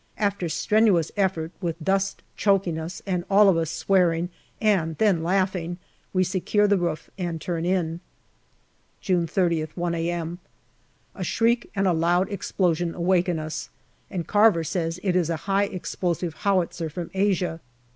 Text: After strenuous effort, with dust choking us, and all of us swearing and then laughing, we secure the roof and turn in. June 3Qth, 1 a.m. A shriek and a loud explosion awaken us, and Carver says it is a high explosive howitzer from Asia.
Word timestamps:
After 0.17 0.49
strenuous 0.49 1.11
effort, 1.15 1.51
with 1.61 1.77
dust 1.79 2.23
choking 2.35 2.79
us, 2.79 3.03
and 3.05 3.23
all 3.29 3.47
of 3.49 3.55
us 3.55 3.69
swearing 3.69 4.29
and 4.59 4.97
then 4.97 5.21
laughing, 5.21 5.77
we 6.11 6.23
secure 6.23 6.67
the 6.67 6.79
roof 6.79 7.11
and 7.19 7.39
turn 7.39 7.65
in. 7.65 7.99
June 8.99 9.27
3Qth, 9.27 9.69
1 9.77 9.93
a.m. 9.93 10.39
A 11.13 11.23
shriek 11.23 11.69
and 11.75 11.85
a 11.85 11.93
loud 11.93 12.31
explosion 12.31 12.95
awaken 12.95 13.37
us, 13.37 13.69
and 14.09 14.25
Carver 14.25 14.63
says 14.63 14.99
it 15.03 15.15
is 15.15 15.29
a 15.29 15.35
high 15.45 15.65
explosive 15.65 16.33
howitzer 16.33 16.89
from 16.89 17.11
Asia. 17.13 17.61